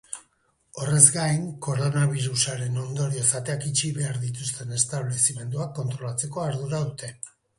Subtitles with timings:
[0.83, 7.13] Horrez gain, koronabirusaren ondorioz ateak itxi behar dituzten establezimenduak kontrolatzeko ardura dute.